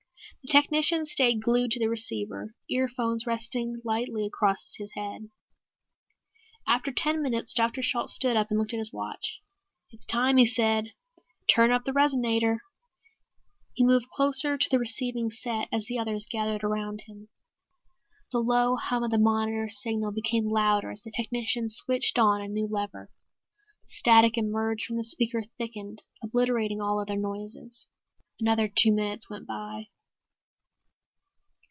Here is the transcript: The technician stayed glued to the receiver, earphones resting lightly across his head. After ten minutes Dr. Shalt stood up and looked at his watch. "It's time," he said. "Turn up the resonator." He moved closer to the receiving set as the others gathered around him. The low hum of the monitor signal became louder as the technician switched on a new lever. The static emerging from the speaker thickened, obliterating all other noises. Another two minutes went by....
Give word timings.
The 0.43 0.51
technician 0.51 1.05
stayed 1.05 1.43
glued 1.43 1.69
to 1.71 1.79
the 1.79 1.87
receiver, 1.87 2.55
earphones 2.67 3.27
resting 3.27 3.79
lightly 3.85 4.25
across 4.25 4.73
his 4.77 4.91
head. 4.93 5.29
After 6.65 6.91
ten 6.91 7.21
minutes 7.21 7.53
Dr. 7.53 7.83
Shalt 7.83 8.09
stood 8.09 8.35
up 8.35 8.49
and 8.49 8.57
looked 8.57 8.73
at 8.73 8.79
his 8.79 8.91
watch. 8.91 9.43
"It's 9.91 10.03
time," 10.05 10.37
he 10.37 10.47
said. 10.47 10.93
"Turn 11.47 11.69
up 11.69 11.85
the 11.85 11.91
resonator." 11.93 12.59
He 13.73 13.85
moved 13.85 14.09
closer 14.09 14.57
to 14.57 14.67
the 14.67 14.79
receiving 14.79 15.29
set 15.29 15.67
as 15.71 15.85
the 15.85 15.99
others 15.99 16.25
gathered 16.27 16.63
around 16.63 17.01
him. 17.05 17.29
The 18.31 18.39
low 18.39 18.77
hum 18.77 19.03
of 19.03 19.11
the 19.11 19.19
monitor 19.19 19.69
signal 19.69 20.11
became 20.11 20.47
louder 20.49 20.89
as 20.89 21.03
the 21.03 21.11
technician 21.15 21.69
switched 21.69 22.17
on 22.17 22.41
a 22.41 22.47
new 22.47 22.67
lever. 22.67 23.11
The 23.83 23.89
static 23.89 24.39
emerging 24.39 24.87
from 24.87 24.95
the 24.95 25.03
speaker 25.03 25.43
thickened, 25.59 26.01
obliterating 26.23 26.81
all 26.81 26.99
other 26.99 27.15
noises. 27.17 27.87
Another 28.39 28.67
two 28.67 28.91
minutes 28.91 29.29
went 29.29 29.45
by.... 29.45 29.89